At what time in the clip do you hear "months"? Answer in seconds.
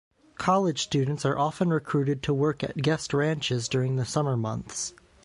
4.35-4.95